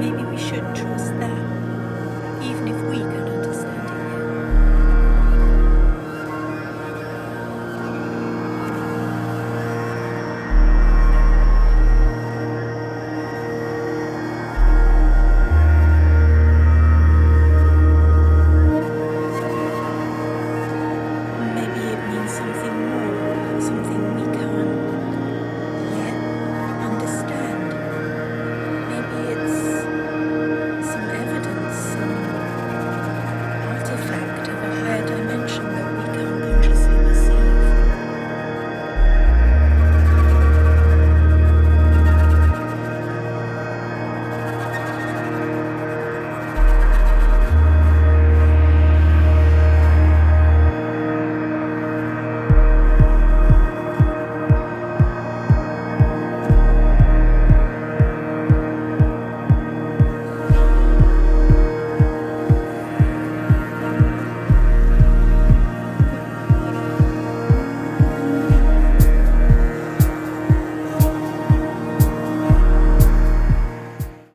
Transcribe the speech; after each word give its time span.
maybe 0.00 0.24
we 0.24 0.38
should 0.38 0.64
trust 0.74 1.12
them, 1.20 2.42
even 2.42 2.68
if 2.68 2.90
we 2.90 3.00
cannot. 3.00 3.29